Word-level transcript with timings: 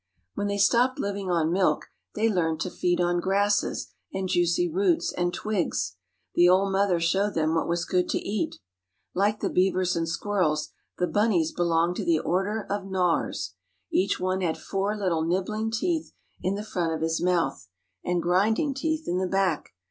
When 0.33 0.47
they 0.47 0.57
stopped 0.57 0.97
living 0.97 1.29
on 1.29 1.51
milk 1.51 1.85
they 2.15 2.27
learned 2.27 2.59
to 2.61 2.71
feed 2.71 2.99
on 2.99 3.19
grasses 3.19 3.91
and 4.11 4.27
juicy 4.27 4.67
roots 4.67 5.13
and 5.13 5.31
twigs. 5.31 5.97
The 6.33 6.49
old 6.49 6.71
mother 6.71 6.99
showed 6.99 7.35
them 7.35 7.53
what 7.53 7.67
was 7.67 7.85
good 7.85 8.09
to 8.09 8.17
eat. 8.17 8.55
Like 9.13 9.41
the 9.41 9.49
beavers 9.51 9.95
and 9.95 10.09
squirrels 10.09 10.71
the 10.97 11.05
bunnies 11.05 11.51
belonged 11.51 11.97
to 11.97 12.03
the 12.03 12.17
Order 12.17 12.65
of 12.67 12.83
Gnawers. 12.87 13.53
Each 13.93 14.19
one 14.19 14.41
had 14.41 14.57
four 14.57 14.97
little 14.97 15.21
nibbling 15.23 15.69
teeth 15.69 16.13
in 16.41 16.55
the 16.55 16.65
front 16.65 16.93
of 16.95 17.01
his 17.01 17.21
mouth, 17.21 17.67
and 18.03 18.23
grinding 18.23 18.73
teeth 18.73 19.07
in 19.07 19.19
the 19.19 19.27
back. 19.27 19.69